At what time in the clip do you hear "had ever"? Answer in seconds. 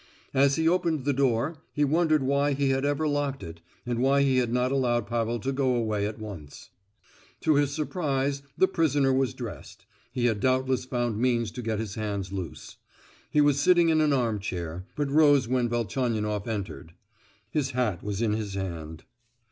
2.71-3.07